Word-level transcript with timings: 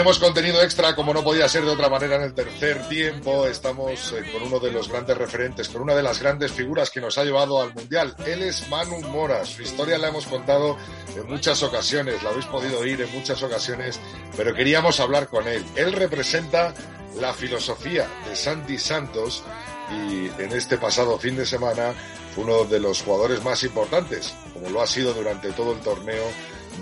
Tenemos 0.00 0.18
contenido 0.18 0.62
extra, 0.62 0.96
como 0.96 1.12
no 1.12 1.22
podía 1.22 1.46
ser 1.46 1.62
de 1.62 1.72
otra 1.72 1.90
manera 1.90 2.16
en 2.16 2.22
el 2.22 2.32
tercer 2.32 2.88
tiempo. 2.88 3.46
Estamos 3.46 4.14
eh, 4.14 4.32
con 4.32 4.44
uno 4.44 4.58
de 4.58 4.72
los 4.72 4.88
grandes 4.88 5.14
referentes, 5.14 5.68
con 5.68 5.82
una 5.82 5.94
de 5.94 6.02
las 6.02 6.22
grandes 6.22 6.52
figuras 6.52 6.88
que 6.88 7.02
nos 7.02 7.18
ha 7.18 7.24
llevado 7.24 7.60
al 7.60 7.74
Mundial. 7.74 8.16
Él 8.24 8.42
es 8.42 8.66
Manu 8.70 8.98
Mora. 9.08 9.44
Su 9.44 9.60
historia 9.60 9.98
la 9.98 10.08
hemos 10.08 10.26
contado 10.26 10.78
en 11.14 11.26
muchas 11.26 11.62
ocasiones, 11.62 12.22
la 12.22 12.30
habéis 12.30 12.46
podido 12.46 12.78
oír 12.78 12.98
en 13.02 13.12
muchas 13.12 13.42
ocasiones, 13.42 14.00
pero 14.38 14.54
queríamos 14.54 15.00
hablar 15.00 15.28
con 15.28 15.46
él. 15.46 15.62
Él 15.76 15.92
representa 15.92 16.72
la 17.20 17.34
filosofía 17.34 18.08
de 18.26 18.34
Santi 18.34 18.78
Santos 18.78 19.44
y 19.90 20.30
en 20.42 20.52
este 20.52 20.78
pasado 20.78 21.18
fin 21.18 21.36
de 21.36 21.44
semana 21.44 21.92
fue 22.34 22.44
uno 22.44 22.64
de 22.64 22.80
los 22.80 23.02
jugadores 23.02 23.44
más 23.44 23.62
importantes, 23.64 24.32
como 24.54 24.70
lo 24.70 24.80
ha 24.80 24.86
sido 24.86 25.12
durante 25.12 25.52
todo 25.52 25.74
el 25.74 25.80
torneo 25.80 26.24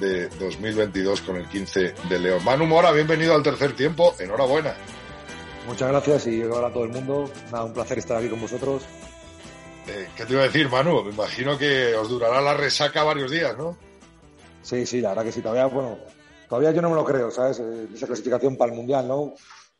de 0.00 0.28
2022 0.28 1.20
con 1.22 1.36
el 1.36 1.48
15 1.48 1.94
de 2.08 2.18
León. 2.18 2.44
Manu 2.44 2.66
Mora, 2.66 2.92
bienvenido 2.92 3.34
al 3.34 3.42
tercer 3.42 3.74
tiempo, 3.74 4.14
enhorabuena. 4.18 4.74
Muchas 5.66 5.90
gracias 5.90 6.26
y 6.28 6.42
hola 6.42 6.68
a 6.68 6.72
todo 6.72 6.84
el 6.84 6.90
mundo. 6.90 7.30
Nada, 7.52 7.64
un 7.64 7.72
placer 7.72 7.98
estar 7.98 8.16
aquí 8.16 8.28
con 8.28 8.40
vosotros. 8.40 8.84
Eh, 9.86 10.08
¿Qué 10.16 10.24
te 10.24 10.32
iba 10.32 10.42
a 10.42 10.46
decir, 10.46 10.68
Manu? 10.68 11.02
Me 11.04 11.10
imagino 11.10 11.58
que 11.58 11.94
os 11.94 12.08
durará 12.08 12.40
la 12.40 12.54
resaca 12.54 13.02
varios 13.04 13.30
días, 13.30 13.56
¿no? 13.56 13.76
Sí, 14.62 14.86
sí, 14.86 15.00
la 15.00 15.10
verdad 15.10 15.24
que 15.24 15.32
sí. 15.32 15.40
Todavía, 15.40 15.66
bueno, 15.66 15.98
todavía 16.48 16.72
yo 16.72 16.82
no 16.82 16.90
me 16.90 16.96
lo 16.96 17.04
creo, 17.04 17.30
¿sabes? 17.30 17.58
Eh, 17.60 17.88
esa 17.94 18.06
clasificación 18.06 18.56
para 18.56 18.72
el 18.72 18.76
Mundial, 18.76 19.08
¿no? 19.08 19.34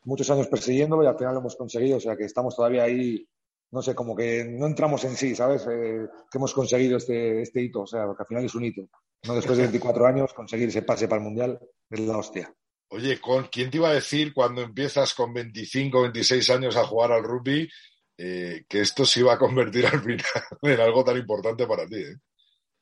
Muchos 0.05 0.31
años 0.31 0.47
persiguiéndolo 0.47 1.05
y 1.05 1.07
al 1.07 1.19
final 1.19 1.35
lo 1.35 1.41
hemos 1.41 1.57
conseguido. 1.57 1.99
O 1.99 2.01
sea 2.01 2.17
que 2.17 2.25
estamos 2.25 2.57
todavía 2.57 2.85
ahí, 2.85 3.27
no 3.71 3.83
sé, 3.83 3.95
como 3.95 4.17
que 4.17 4.45
no 4.45 4.67
entramos 4.67 5.05
en 5.05 5.17
sí, 5.17 5.35
¿sabes? 5.35 5.67
Eh, 5.71 6.07
que 6.31 6.39
hemos 6.39 6.55
conseguido 6.55 6.97
este, 6.97 7.43
este 7.43 7.63
hito. 7.63 7.83
O 7.83 7.87
sea, 7.87 8.07
porque 8.07 8.23
al 8.23 8.27
final 8.27 8.45
es 8.45 8.55
un 8.55 8.65
hito. 8.65 8.89
No 9.27 9.35
después 9.35 9.59
de 9.59 9.65
24 9.65 10.07
años 10.07 10.33
conseguir 10.35 10.69
ese 10.69 10.83
pase 10.83 11.09
para 11.09 11.21
el 11.21 11.25
Mundial 11.25 11.59
es 11.91 12.01
la 12.01 12.17
hostia. 12.17 12.53
Oye, 12.91 13.21
¿con 13.21 13.49
quién 13.49 13.71
te 13.71 13.77
iba 13.77 13.91
a 13.91 13.95
decir 13.95 14.33
cuando 14.33 14.63
empiezas 14.63 15.13
con 15.13 15.35
25, 15.35 16.03
26 16.03 16.51
años 16.51 16.77
a 16.77 16.87
jugar 16.87 17.13
al 17.13 17.23
rugby 17.23 17.69
eh, 18.17 18.65
que 18.67 18.81
esto 18.81 19.05
se 19.05 19.21
iba 19.21 19.35
a 19.35 19.39
convertir 19.39 19.87
al 19.87 20.01
final 20.01 20.25
en 20.63 20.81
algo 20.81 21.05
tan 21.05 21.19
importante 21.19 21.67
para 21.67 21.87
ti? 21.87 21.97
¿eh? 21.97 22.17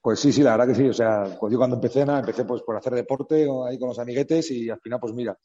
Pues 0.01 0.21
sí, 0.21 0.33
sí, 0.33 0.43
la 0.43 0.57
verdad 0.57 0.69
que 0.69 0.81
sí. 0.81 0.89
O 0.89 0.93
sea, 0.93 1.37
pues 1.41 1.53
yo 1.53 1.59
cuando 1.59 1.75
empecé, 1.75 2.07
nada, 2.07 2.21
empecé 2.21 2.45
pues 2.45 2.63
por 2.63 2.77
hacer 2.77 2.95
deporte 2.95 3.49
ahí 3.67 3.77
con 3.79 3.89
los 3.89 3.99
amiguetes 3.99 4.53
y 4.53 4.71
al 4.71 4.81
final, 4.81 5.01
pues 5.01 5.13
mira, 5.13 5.37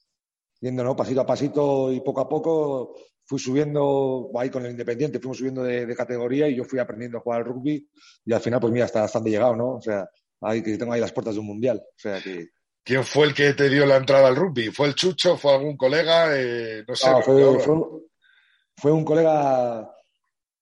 yendo 0.62 0.84
¿no? 0.84 0.95
pasito 0.95 1.22
a 1.22 1.26
pasito 1.26 1.92
y 1.92 2.00
poco 2.00 2.22
a 2.22 2.30
poco 2.30 2.95
fui 3.26 3.40
subiendo 3.40 4.31
ahí 4.36 4.50
con 4.50 4.66
el 4.66 4.72
Independiente, 4.72 5.20
fuimos 5.20 5.38
subiendo 5.38 5.64
de, 5.64 5.86
de, 5.86 5.95
categoría 5.95 6.48
y 6.48 6.56
yo 6.56 6.64
fui 6.64 6.80
aprendiendo 6.80 7.18
a 7.18 7.22
jugar 7.22 7.42
al 7.42 7.48
rugby 7.48 7.90
y 8.26 8.34
al 8.34 8.42
final, 8.42 8.59
pues 8.59 8.73
mira, 8.73 8.86
hasta 8.86 9.02
bastante 9.02 9.30
llegado, 9.30 9.56
¿no? 9.56 9.76
O 9.76 9.81
sea, 9.81 10.08
ahí 10.42 10.62
que 10.62 10.78
tengo 10.78 10.94
ahí 10.94 11.02
las 11.02 11.12
puertas 11.12 11.36
de 11.36 11.40
un 11.40 11.48
mundial. 11.48 11.81
O 11.81 12.00
sea 12.00 12.22
que. 12.22 12.50
¿Quién 12.84 13.03
fue 13.03 13.28
el 13.28 13.34
que 13.34 13.53
te 13.53 13.70
dio 13.70 13.86
la 13.86 13.98
entrada 13.98 14.28
al 14.28 14.36
rugby? 14.36 14.70
¿Fue 14.70 14.88
el 14.88 14.95
Chucho? 14.95 15.38
¿Fue 15.38 15.53
algún 15.53 15.78
colega? 15.78 16.36
Eh, 16.36 16.84
no 16.88 16.96
sé. 16.96 17.12
No, 17.12 17.22
fue, 17.22 17.59
fue, 17.59 17.75
fue, 18.75 18.92
un 18.92 19.06
colega 19.06 19.88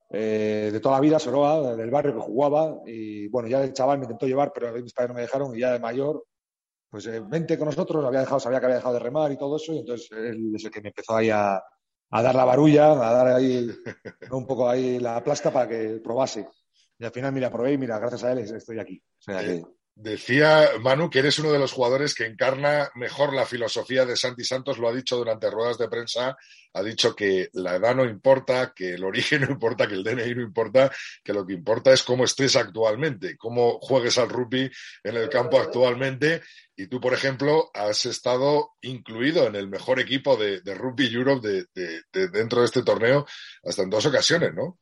eh, 0.10 0.70
de 0.72 0.80
toda 0.82 0.96
la 0.96 1.02
vida, 1.02 1.18
Soroa, 1.18 1.78
del 1.78 1.90
barrio 1.90 2.16
que 2.16 2.20
jugaba. 2.20 2.82
Y 2.86 3.30
bueno, 3.30 3.48
ya 3.48 3.62
de 3.62 3.72
chaval 3.72 4.00
me 4.00 4.04
intentó 4.04 4.28
llevar, 4.28 4.52
pero 4.54 4.74
mis 4.74 4.94
padres 4.94 5.10
no 5.10 5.16
me 5.16 5.22
dejaron. 5.22 5.56
Y 5.56 5.62
ya 5.62 5.72
de 5.72 5.80
mayor, 5.80 6.26
pues 6.90 7.06
eh, 7.08 7.20
vente 7.20 7.58
con 7.58 7.68
nosotros. 7.68 8.04
Había 8.06 8.22
dejado, 8.22 8.40
sabía 8.40 8.60
que 8.60 8.66
había 8.66 8.78
dejado 8.78 8.96
de 8.96 9.00
remar 9.00 9.32
y 9.32 9.38
todo 9.38 9.58
eso. 9.58 9.74
Y 9.74 9.80
entonces 9.80 10.12
él 10.12 10.52
es 10.56 10.66
el 10.66 10.72
que 10.72 10.82
me 10.82 10.90
empezó 10.90 11.16
ahí 11.16 11.30
a, 11.30 11.62
a 12.12 12.22
dar 12.22 12.36
la 12.36 12.46
barulla, 12.46 12.92
a 12.92 13.14
dar 13.14 13.28
ahí 13.28 13.70
un 14.32 14.48
poco 14.48 14.70
ahí 14.70 15.00
la 15.00 15.24
plasta 15.24 15.52
para 15.52 15.68
que 15.68 16.02
probase. 16.04 16.48
Y 16.98 17.06
al 17.06 17.12
final, 17.12 17.32
mira, 17.32 17.50
probé 17.50 17.74
y 17.74 17.78
mira, 17.78 17.98
gracias 18.00 18.24
a 18.24 18.32
él 18.32 18.40
estoy 18.40 18.80
aquí. 18.80 19.02
O 19.20 19.22
sea, 19.22 19.40
que... 19.42 19.64
Decía 20.02 20.70
Manu 20.80 21.10
que 21.10 21.20
eres 21.20 21.40
uno 21.40 21.52
de 21.52 21.60
los 21.60 21.74
jugadores 21.74 22.16
que 22.16 22.26
encarna 22.26 22.90
mejor 22.96 23.34
la 23.34 23.46
filosofía 23.46 24.06
de 24.06 24.16
Santi 24.16 24.46
Santos, 24.46 24.78
lo 24.78 24.88
ha 24.88 24.94
dicho 24.94 25.18
durante 25.18 25.52
ruedas 25.52 25.78
de 25.78 25.90
prensa, 25.90 26.38
ha 26.74 26.82
dicho 26.82 27.14
que 27.14 27.50
la 27.52 27.76
edad 27.76 27.96
no 27.98 28.06
importa, 28.06 28.72
que 28.74 28.94
el 28.94 29.04
origen 29.04 29.42
no 29.42 29.52
importa, 29.52 29.90
que 29.90 29.96
el 29.96 30.04
DNI 30.06 30.36
no 30.36 30.42
importa, 30.42 30.90
que 31.22 31.34
lo 31.34 31.46
que 31.46 31.52
importa 31.52 31.92
es 31.92 32.04
cómo 32.04 32.24
estés 32.24 32.56
actualmente, 32.56 33.36
cómo 33.38 33.78
juegues 33.82 34.18
al 34.18 34.30
rugby 34.30 34.72
en 35.04 35.18
el 35.18 35.28
campo 35.28 35.60
actualmente. 35.60 36.44
Y 36.78 36.88
tú, 36.88 37.02
por 37.02 37.14
ejemplo, 37.14 37.70
has 37.74 38.06
estado 38.06 38.76
incluido 38.80 39.48
en 39.48 39.58
el 39.58 39.68
mejor 39.68 40.00
equipo 40.00 40.38
de, 40.38 40.62
Rugby 40.64 41.14
Europe 41.14 41.46
de, 41.46 42.02
de, 42.14 42.30
dentro 42.30 42.62
de 42.62 42.68
este 42.68 42.84
torneo 42.84 43.26
hasta 43.66 43.84
en 43.84 43.90
dos 43.90 44.06
ocasiones, 44.06 44.54
¿no? 44.54 44.80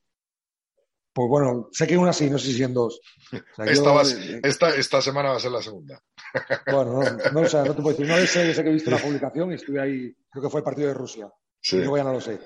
Pues 1.17 1.29
bueno, 1.29 1.69
sé 1.71 1.87
que 1.87 1.97
una 1.97 2.13
sí, 2.13 2.29
no 2.29 2.37
sé 2.37 2.53
si 2.53 2.61
en 2.61 2.75
dos. 2.75 3.01
O 3.33 3.55
sea, 3.55 3.65
esta, 3.65 3.85
yo, 3.85 3.95
va, 3.95 4.03
esta, 4.43 4.75
esta, 4.75 5.01
semana 5.01 5.31
va 5.31 5.37
a 5.37 5.39
ser 5.39 5.49
la 5.49 5.63
segunda. 5.63 5.99
Bueno, 6.71 7.01
no, 7.01 7.31
no, 7.31 7.39
o 7.39 7.49
sea, 7.49 7.63
no 7.63 7.73
te 7.73 7.81
puedo 7.81 7.97
decir. 7.97 8.05
Una 8.05 8.17
vez 8.17 8.29
sé, 8.29 8.53
sé, 8.53 8.61
que 8.63 8.69
he 8.69 8.73
visto 8.73 8.91
la 8.91 8.99
publicación 8.99 9.51
y 9.51 9.55
estuve 9.55 9.81
ahí, 9.81 10.15
creo 10.29 10.43
que 10.43 10.49
fue 10.51 10.59
el 10.59 10.63
partido 10.63 10.89
de 10.89 10.93
Rusia. 10.93 11.27
Sí. 11.59 11.77
Y 11.77 11.79
luego 11.79 11.97
ya 11.97 12.03
no 12.03 12.13
lo 12.13 12.21
sé. 12.21 12.39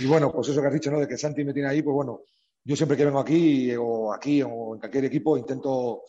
Y 0.00 0.06
bueno, 0.06 0.32
pues 0.32 0.48
eso 0.48 0.60
que 0.60 0.66
has 0.66 0.72
dicho, 0.72 0.90
¿no? 0.90 0.98
De 0.98 1.06
que 1.06 1.16
Santi 1.16 1.44
me 1.44 1.52
tiene 1.52 1.68
ahí, 1.68 1.82
pues 1.82 1.94
bueno, 1.94 2.22
yo 2.64 2.74
siempre 2.74 2.96
que 2.96 3.04
vengo 3.04 3.20
aquí, 3.20 3.72
o 3.76 4.12
aquí, 4.12 4.42
o 4.42 4.74
en 4.74 4.80
cualquier 4.80 5.04
equipo, 5.04 5.38
intento 5.38 6.02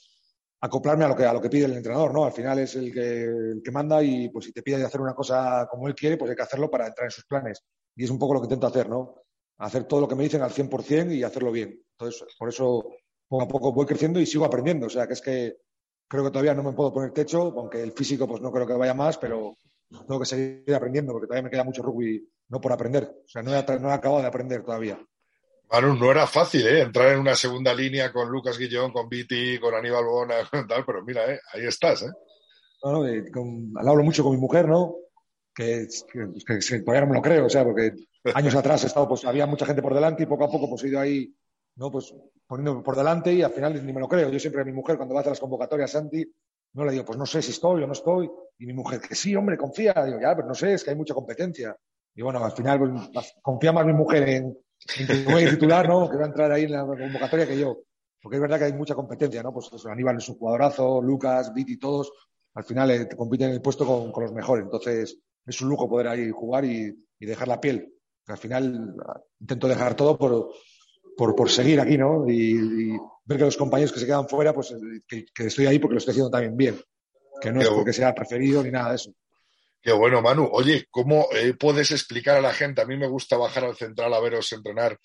acoplarme 0.62 1.06
a 1.06 1.10
lo 1.10 1.16
que, 1.16 1.24
a 1.24 1.34
lo 1.34 1.40
que 1.40 1.52
pide 1.52 1.66
el 1.66 1.74
entrenador, 1.74 2.16
¿no? 2.16 2.26
Al 2.26 2.34
final 2.34 2.58
es 2.58 2.76
el 2.78 2.92
que, 2.92 3.26
el 3.26 3.62
que 3.64 3.72
manda 3.72 4.02
y 4.02 4.30
pues 4.30 4.46
si 4.46 4.54
te 4.54 4.64
pide 4.64 4.84
hacer 4.84 5.02
una 5.02 5.14
cosa 5.14 5.68
como 5.70 5.88
él 5.88 5.94
quiere, 5.94 6.18
pues 6.18 6.32
hay 6.32 6.36
que 6.36 6.42
hacerlo 6.42 6.68
para 6.72 6.88
entrar 6.88 7.06
en 7.06 7.12
sus 7.12 7.26
planes. 7.26 7.64
Y 7.96 8.06
es 8.06 8.10
un 8.10 8.18
poco 8.18 8.34
lo 8.34 8.40
que 8.40 8.46
intento 8.46 8.66
hacer, 8.66 8.90
¿no? 8.90 9.27
Hacer 9.58 9.86
todo 9.86 10.02
lo 10.02 10.08
que 10.08 10.16
me 10.16 10.24
dicen 10.24 10.42
al 10.42 10.52
100% 10.52 11.16
y 11.16 11.24
hacerlo 11.24 11.52
bien. 11.52 11.82
Entonces, 11.92 12.28
por 12.38 12.50
eso 12.50 12.90
poco 13.28 13.44
a 13.44 13.48
poco 13.48 13.74
voy 13.74 13.86
creciendo 13.86 14.20
y 14.20 14.26
sigo 14.26 14.46
aprendiendo. 14.46 14.88
O 14.88 14.90
sea, 14.90 15.08
que 15.08 15.14
es 15.14 15.22
que 15.22 15.58
creo 16.08 16.24
que 16.24 16.32
todavía 16.32 16.54
no 16.54 16.64
me 16.64 16.74
puedo 16.74 16.94
poner 16.94 17.12
techo, 17.12 17.54
aunque 17.58 17.82
el 17.82 17.92
físico 17.92 18.28
pues 18.28 18.42
no 18.42 18.52
creo 18.52 18.68
que 18.68 18.74
vaya 18.74 18.94
más, 18.94 19.18
pero 19.18 19.58
tengo 19.90 20.20
que 20.20 20.26
seguir 20.26 20.76
aprendiendo 20.76 21.12
porque 21.12 21.28
todavía 21.28 21.44
me 21.44 21.50
queda 21.50 21.64
mucho 21.64 21.82
rugby 21.82 22.28
no 22.50 22.62
por 22.62 22.72
aprender. 22.72 23.04
O 23.04 23.28
sea, 23.28 23.42
no 23.42 23.56
he, 23.56 23.80
no 23.80 23.90
he 23.90 23.94
acabado 23.94 24.22
de 24.22 24.28
aprender 24.28 24.64
todavía. 24.64 25.00
Manu, 25.70 25.96
no 25.96 26.12
era 26.12 26.26
fácil, 26.26 26.66
¿eh? 26.66 26.82
Entrar 26.82 27.12
en 27.12 27.20
una 27.20 27.36
segunda 27.36 27.74
línea 27.74 28.12
con 28.14 28.30
Lucas 28.30 28.58
Guillón, 28.58 28.94
con 28.94 29.10
Viti, 29.10 29.60
con 29.60 29.74
Aníbal 29.74 30.06
Bona, 30.06 30.36
con 30.50 30.66
tal, 30.68 30.86
pero 30.86 31.04
mira, 31.04 31.34
¿eh? 31.34 31.40
Ahí 31.54 31.66
estás, 31.66 32.04
¿eh? 32.04 32.12
Con, 32.82 33.74
hablo 33.76 34.04
mucho 34.04 34.24
con 34.24 34.34
mi 34.34 34.40
mujer, 34.40 34.68
¿no? 34.68 34.96
Que, 35.58 35.88
que, 36.14 36.60
que, 36.60 36.80
todavía 36.82 37.02
no 37.02 37.08
me 37.08 37.16
lo 37.16 37.22
creo, 37.24 37.48
o 37.48 37.50
sea, 37.50 37.64
porque 37.64 37.92
años 38.36 38.54
atrás 38.54 38.84
he 38.84 38.88
estado, 38.88 39.08
pues 39.08 39.26
había 39.26 39.48
mucha 39.48 39.66
gente 39.66 39.82
por 39.82 39.96
delante 39.96 40.22
y 40.22 40.28
poco 40.28 40.44
a 40.44 40.52
poco 40.52 40.70
pues 40.70 40.84
he 40.84 40.90
ido 40.90 41.00
ahí 41.00 41.34
¿no? 41.78 41.92
Pues 41.92 42.14
poniéndome 42.46 42.84
por 42.84 42.96
delante 42.96 43.34
y 43.34 43.42
al 43.42 43.52
final 43.52 43.86
ni 43.86 43.94
me 43.94 44.00
lo 44.00 44.08
creo. 44.08 44.30
Yo 44.30 44.40
siempre 44.40 44.62
a 44.62 44.66
mi 44.66 44.74
mujer, 44.74 44.98
cuando 44.98 45.14
va 45.14 45.20
a 45.20 45.22
hacer 45.22 45.32
las 45.32 45.40
convocatorias, 45.40 45.92
Santi, 45.92 46.26
no 46.74 46.86
le 46.86 46.92
digo, 46.92 47.06
pues 47.06 47.18
no 47.18 47.26
sé 47.26 47.42
si 47.42 47.52
estoy 47.52 47.84
o 47.84 47.88
no 47.88 47.94
estoy. 47.94 48.30
Y 48.60 48.66
mi 48.66 48.74
mujer, 48.74 49.00
que 49.00 49.16
sí, 49.16 49.36
hombre, 49.36 49.58
confía. 49.58 49.94
Digo, 50.06 50.20
ya, 50.20 50.36
pero 50.36 50.48
no 50.48 50.54
sé, 50.54 50.74
es 50.74 50.84
que 50.84 50.92
hay 50.92 50.96
mucha 50.96 51.14
competencia. 51.14 51.76
Y 52.16 52.22
bueno, 52.22 52.44
al 52.44 52.52
final 52.52 52.80
pues, 52.80 53.36
confía 53.42 53.72
más 53.72 53.86
mi 53.86 53.94
mujer 53.94 54.28
en, 54.28 54.58
en 54.98 55.08
que 55.08 55.32
voy 55.32 55.44
a 55.44 55.50
titular, 55.50 55.88
¿no? 55.88 56.10
Que 56.10 56.18
va 56.18 56.24
a 56.24 56.28
entrar 56.28 56.52
ahí 56.52 56.64
en 56.64 56.72
la 56.72 56.86
convocatoria 56.86 57.48
que 57.48 57.58
yo. 57.58 57.78
Porque 58.22 58.38
es 58.38 58.42
verdad 58.42 58.58
que 58.58 58.66
hay 58.66 58.74
mucha 58.74 58.96
competencia, 58.96 59.44
¿no? 59.44 59.54
Pues 59.54 59.70
eso, 59.72 59.90
Aníbal 59.90 60.18
es 60.18 60.28
un 60.28 60.38
jugadorazo, 60.38 61.02
Lucas, 61.02 61.54
Viti, 61.54 61.78
todos. 61.78 62.12
Al 62.56 62.64
final 62.64 62.90
eh, 62.90 63.08
compiten 63.16 63.50
en 63.50 63.54
el 63.56 63.62
puesto 63.62 63.86
con, 63.86 64.12
con, 64.12 64.24
los 64.24 64.34
mejores. 64.34 64.66
Entonces, 64.66 65.20
es 65.48 65.62
un 65.62 65.70
lujo 65.70 65.90
poder 65.90 66.10
ahí 66.10 66.30
jugar 66.30 66.66
y, 66.66 66.94
y 67.20 67.26
dejar 67.26 67.48
la 67.48 67.60
piel. 67.60 67.94
Al 68.28 68.38
final, 68.38 68.94
intento 69.40 69.68
dejar 69.68 69.96
todo 69.96 70.18
por, 70.18 70.50
por, 71.16 71.36
por 71.36 71.50
seguir 71.50 71.80
aquí, 71.80 71.98
¿no? 71.98 72.30
Y, 72.30 72.92
y, 72.92 72.98
ver 73.26 73.38
que 73.38 73.46
los 73.46 73.58
compañeros 73.58 73.92
que 73.92 74.00
se 74.00 74.06
quedan 74.06 74.28
fuera, 74.28 74.54
pues 74.54 74.74
que, 75.08 75.26
que, 75.34 75.48
estoy 75.48 75.66
ahí 75.66 75.80
porque 75.80 75.96
lo 75.96 75.98
estoy 76.00 76.12
haciendo 76.12 76.30
también 76.30 76.56
bien. 76.56 76.80
Que 77.42 77.52
no 77.52 77.62
es 77.62 77.70
porque 77.70 77.94
sea 77.94 78.14
preferido 78.16 78.64
ni 78.64 78.72
nada 78.72 78.90
de 78.90 78.96
eso. 78.96 79.12
Qué 79.82 79.92
bueno, 79.92 80.22
Manu. 80.22 80.50
Oye, 80.52 80.86
¿cómo 80.90 81.28
eh, 81.34 81.54
puedes 81.54 81.92
explicar 81.92 82.38
a 82.38 82.42
la 82.42 82.54
gente? 82.54 82.82
A 82.82 82.86
mí 82.86 82.98
me 82.98 83.08
gusta 83.08 83.38
bajar 83.38 83.64
al 83.64 83.76
central 83.76 84.14
a 84.14 84.20
veros 84.20 84.52
entrenar 84.52 84.98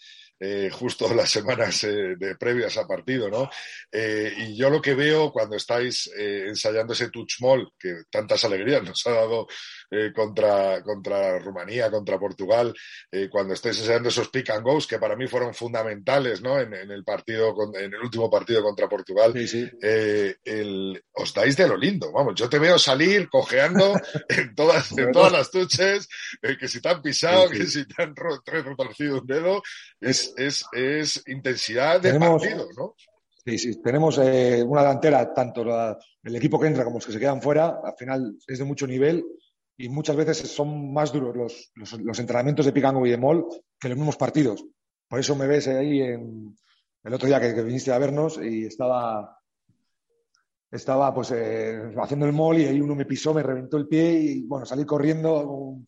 eh, 0.44 0.70
justo 0.70 1.14
las 1.14 1.30
semanas 1.30 1.84
eh, 1.84 2.16
de 2.18 2.34
previas 2.34 2.76
a 2.76 2.84
partido, 2.84 3.30
¿no? 3.30 3.48
Eh, 3.92 4.34
y 4.38 4.56
yo 4.56 4.70
lo 4.70 4.82
que 4.82 4.96
veo 4.96 5.30
cuando 5.30 5.54
estáis 5.54 6.10
ensayando 6.16 6.94
ese 6.94 7.10
touch 7.10 7.34
mall, 7.38 7.70
que 7.78 8.02
tantas 8.10 8.44
alegrías 8.44 8.82
nos 8.82 9.06
ha 9.06 9.12
dado 9.12 9.46
contra, 10.14 10.82
contra 10.82 11.38
Rumanía, 11.38 11.90
contra 11.90 12.18
Portugal, 12.18 12.74
cuando 13.30 13.52
estáis 13.52 13.78
enseñando 13.78 14.08
esos 14.08 14.30
pick 14.30 14.48
and 14.48 14.64
goes 14.64 14.86
que 14.86 14.98
para 14.98 15.14
mí 15.16 15.28
fueron 15.28 15.52
fundamentales 15.52 16.40
¿no? 16.40 16.58
en, 16.58 16.72
el 16.72 17.04
partido, 17.04 17.54
en 17.74 17.92
el 17.92 18.00
último 18.00 18.30
partido 18.30 18.62
contra 18.62 18.88
Portugal, 18.88 19.34
el, 19.36 21.04
os 21.12 21.34
dais 21.34 21.56
de 21.58 21.68
lo 21.68 21.76
lindo. 21.76 22.10
Vamos, 22.10 22.34
yo 22.36 22.48
te 22.48 22.58
veo 22.58 22.78
salir 22.78 23.28
cojeando 23.28 23.92
en 24.30 24.54
todas, 24.54 24.96
en 24.96 25.12
todas 25.12 25.30
las 25.30 25.50
tuches, 25.50 26.08
que 26.40 26.68
si 26.68 26.80
te 26.80 26.88
han 26.88 27.02
pisado, 27.02 27.50
que 27.50 27.66
si 27.66 27.84
te 27.84 28.02
han 28.02 28.14
retorcido 28.16 29.20
un 29.20 29.26
dedo, 29.26 29.62
es, 30.00 30.31
es, 30.36 30.64
es 30.72 31.22
intensidad 31.26 32.00
de 32.00 32.18
partido, 32.18 32.66
¿no? 32.76 32.94
Sí, 33.44 33.58
sí, 33.58 33.82
tenemos 33.82 34.18
eh, 34.18 34.62
una 34.62 34.82
delantera, 34.82 35.34
tanto 35.34 35.64
el 36.22 36.36
equipo 36.36 36.60
que 36.60 36.68
entra 36.68 36.84
como 36.84 36.98
los 36.98 37.06
que 37.06 37.12
se 37.12 37.18
quedan 37.18 37.42
fuera, 37.42 37.80
al 37.82 37.94
final 37.96 38.36
es 38.46 38.58
de 38.58 38.64
mucho 38.64 38.86
nivel 38.86 39.24
y 39.76 39.88
muchas 39.88 40.14
veces 40.14 40.38
son 40.38 40.92
más 40.92 41.12
duros 41.12 41.34
los, 41.74 41.98
los, 41.98 42.18
entrenamientos 42.20 42.66
de 42.66 42.72
Picango 42.72 43.04
y 43.04 43.10
de 43.10 43.16
Mol 43.16 43.46
que 43.80 43.88
los 43.88 43.98
mismos 43.98 44.16
partidos. 44.16 44.64
Por 45.08 45.18
eso 45.18 45.34
me 45.34 45.48
ves 45.48 45.66
ahí 45.66 46.02
en, 46.02 46.56
el 47.02 47.14
otro 47.14 47.26
día 47.26 47.40
que, 47.40 47.62
viniste 47.62 47.90
a 47.90 47.98
vernos 47.98 48.38
y 48.40 48.66
estaba, 48.66 49.40
estaba 50.70 51.12
pues 51.12 51.32
eh, 51.32 51.92
haciendo 52.00 52.26
el 52.26 52.32
mol 52.32 52.58
y 52.58 52.66
ahí 52.66 52.80
uno 52.80 52.94
me 52.94 53.06
pisó, 53.06 53.34
me 53.34 53.42
reventó 53.42 53.76
el 53.76 53.88
pie 53.88 54.12
y 54.12 54.42
bueno, 54.42 54.64
salí 54.64 54.84
corriendo. 54.84 55.78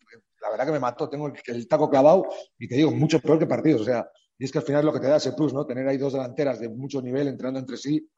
La 0.41 0.49
verdad 0.49 0.65
que 0.65 0.73
me 0.73 0.79
mató, 0.79 1.09
tengo 1.09 1.27
el, 1.27 1.33
el 1.45 1.67
taco 1.69 1.89
clavado 1.89 2.25
y 2.59 2.67
te 2.67 2.75
digo, 2.75 2.91
mucho 2.91 3.21
peor 3.21 3.39
que 3.39 3.47
partidos. 3.47 3.81
O 3.81 3.85
sea, 3.85 4.09
y 4.37 4.45
es 4.45 4.51
que 4.51 4.59
al 4.59 4.63
final 4.63 4.85
lo 4.85 4.93
que 4.93 4.99
te 4.99 5.07
da 5.07 5.17
ese 5.17 5.33
plus, 5.33 5.53
¿no? 5.53 5.65
Tener 5.65 5.87
ahí 5.87 5.97
dos 5.97 6.13
delanteras 6.13 6.59
de 6.59 6.69
mucho 6.69 7.01
nivel 7.01 7.27
entrenando 7.27 7.59
entre 7.59 7.77
sí, 7.77 8.09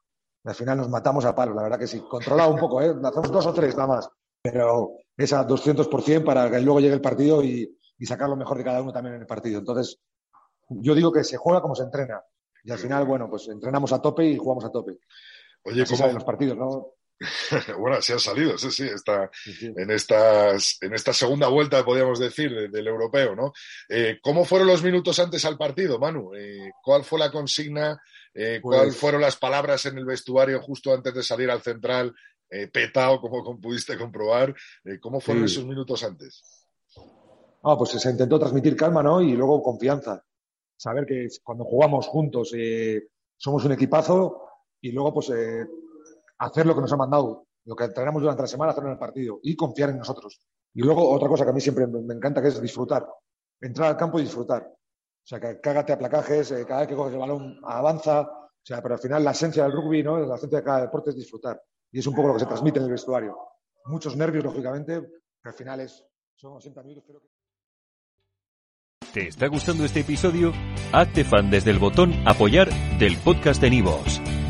y 0.44 0.48
al 0.48 0.54
final 0.54 0.78
nos 0.78 0.88
matamos 0.88 1.24
a 1.24 1.34
palos, 1.34 1.54
la 1.54 1.62
verdad 1.62 1.78
que 1.78 1.86
sí. 1.86 2.00
Controlado 2.00 2.52
un 2.52 2.58
poco, 2.58 2.82
¿eh? 2.82 2.94
Hacemos 3.02 3.30
dos 3.30 3.46
o 3.46 3.52
tres 3.52 3.76
nada 3.76 3.88
más, 3.88 4.10
pero 4.42 4.92
es 5.16 5.32
a 5.32 5.46
200% 5.46 6.24
para 6.24 6.50
que 6.50 6.60
luego 6.60 6.80
llegue 6.80 6.94
el 6.94 7.00
partido 7.00 7.42
y, 7.42 7.76
sacar 8.06 8.28
lo 8.28 8.36
mejor 8.36 8.58
de 8.58 8.64
cada 8.64 8.80
uno 8.80 8.92
también 8.92 9.16
en 9.16 9.22
el 9.22 9.26
partido. 9.26 9.58
Entonces, 9.58 10.00
yo 10.68 10.94
digo 10.94 11.12
que 11.12 11.24
se 11.24 11.36
juega 11.36 11.60
como 11.60 11.74
se 11.74 11.82
entrena. 11.82 12.22
Y 12.62 12.70
al 12.70 12.78
final, 12.78 13.04
bueno, 13.04 13.28
pues 13.28 13.48
entrenamos 13.48 13.92
a 13.92 14.00
tope 14.00 14.24
y 14.24 14.36
jugamos 14.36 14.64
a 14.64 14.70
tope. 14.70 14.98
Oye, 15.64 15.84
¿cómo 15.84 15.96
salen 15.96 16.14
los 16.14 16.24
partidos, 16.24 16.56
no? 16.56 16.92
bueno, 17.78 17.96
así 17.96 18.12
han 18.12 18.20
salido, 18.20 18.56
sí, 18.58 18.70
sí, 18.70 18.84
está 18.84 19.30
en, 19.60 19.90
estas, 19.90 20.78
en 20.80 20.94
esta 20.94 21.12
segunda 21.12 21.48
vuelta, 21.48 21.84
podríamos 21.84 22.20
decir, 22.20 22.70
del 22.70 22.86
europeo, 22.86 23.34
¿no? 23.34 23.52
Eh, 23.88 24.18
¿Cómo 24.22 24.44
fueron 24.44 24.68
los 24.68 24.82
minutos 24.82 25.18
antes 25.18 25.44
al 25.44 25.58
partido, 25.58 25.98
Manu? 25.98 26.32
Eh, 26.34 26.70
¿Cuál 26.82 27.02
fue 27.04 27.18
la 27.18 27.30
consigna? 27.30 28.00
Eh, 28.32 28.60
¿Cuáles 28.62 28.94
pues 28.94 28.96
fueron 28.96 29.20
las 29.20 29.36
palabras 29.36 29.84
en 29.86 29.98
el 29.98 30.04
vestuario 30.04 30.60
justo 30.62 30.94
antes 30.94 31.14
de 31.14 31.22
salir 31.22 31.50
al 31.50 31.62
central? 31.62 32.14
petado, 32.72 33.20
como, 33.20 33.60
pudiste 33.60 33.98
comprobar. 33.98 34.54
¿Cómo 35.02 35.20
fueron 35.20 35.44
esos 35.44 35.66
minutos 35.66 36.02
antes? 36.02 36.66
Ah, 37.62 37.76
pues 37.76 37.90
se 37.90 38.10
intentó 38.10 38.38
transmitir 38.38 38.74
calma, 38.74 39.02
¿no? 39.02 39.20
Y 39.20 39.32
luego 39.32 39.62
confianza. 39.62 40.24
Saber 40.74 41.04
que 41.04 41.28
cuando 41.42 41.64
jugamos 41.64 42.06
juntos 42.06 42.54
somos 43.36 43.64
un 43.66 43.72
equipazo 43.72 44.48
y 44.80 44.92
luego, 44.92 45.12
pues 45.12 45.30
hacer 46.38 46.66
lo 46.66 46.74
que 46.74 46.80
nos 46.80 46.92
ha 46.92 46.96
mandado, 46.96 47.46
lo 47.64 47.76
que 47.76 47.84
entrenamos 47.84 48.22
durante 48.22 48.42
la 48.42 48.48
semana, 48.48 48.72
hacerlo 48.72 48.90
en 48.90 48.94
el 48.94 48.98
partido 48.98 49.40
y 49.42 49.56
confiar 49.56 49.90
en 49.90 49.98
nosotros. 49.98 50.40
Y 50.74 50.82
luego 50.82 51.10
otra 51.10 51.28
cosa 51.28 51.44
que 51.44 51.50
a 51.50 51.54
mí 51.54 51.60
siempre 51.60 51.86
me 51.86 52.14
encanta 52.14 52.40
que 52.40 52.48
es 52.48 52.60
disfrutar, 52.60 53.06
entrar 53.60 53.88
al 53.88 53.96
campo 53.96 54.18
y 54.18 54.22
disfrutar. 54.22 54.62
O 54.62 55.26
sea, 55.28 55.40
que 55.40 55.60
cágate 55.60 55.92
a 55.92 55.98
placajes, 55.98 56.50
eh, 56.52 56.64
cada 56.66 56.80
vez 56.80 56.88
que 56.88 56.96
coges 56.96 57.12
el 57.12 57.18
balón 57.18 57.60
avanza, 57.64 58.22
o 58.22 58.60
sea, 58.62 58.82
pero 58.82 58.94
al 58.94 59.00
final 59.00 59.24
la 59.24 59.32
esencia 59.32 59.64
del 59.64 59.72
rugby, 59.72 60.02
¿no? 60.02 60.18
La 60.18 60.36
esencia 60.36 60.58
de 60.58 60.64
cada 60.64 60.82
deporte 60.82 61.10
es 61.10 61.16
disfrutar. 61.16 61.60
Y 61.92 61.98
es 61.98 62.06
un 62.06 62.14
poco 62.14 62.28
lo 62.28 62.34
que 62.34 62.40
se 62.40 62.46
transmite 62.46 62.78
en 62.78 62.86
el 62.86 62.90
vestuario. 62.90 63.36
Muchos 63.86 64.16
nervios, 64.16 64.44
lógicamente, 64.44 65.00
pero 65.00 65.50
al 65.50 65.54
final 65.54 65.80
es, 65.80 66.04
son 66.34 66.52
80 66.52 66.82
minutos, 66.82 67.04
creo. 67.06 67.22
¿Te 69.12 69.28
está 69.28 69.48
gustando 69.48 69.84
este 69.84 70.00
episodio? 70.00 70.52
Hazte 70.92 71.24
fan 71.24 71.50
desde 71.50 71.70
el 71.70 71.78
botón 71.78 72.12
apoyar 72.26 72.68
del 72.98 73.16
podcast 73.18 73.60
de 73.60 73.70
Nivos. 73.70 74.20